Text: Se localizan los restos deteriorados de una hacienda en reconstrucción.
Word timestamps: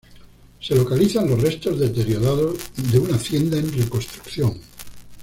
Se 0.59 0.73
localizan 0.73 1.29
los 1.29 1.39
restos 1.43 1.77
deteriorados 1.79 2.57
de 2.91 2.97
una 2.97 3.17
hacienda 3.17 3.59
en 3.59 3.71
reconstrucción. 3.71 4.59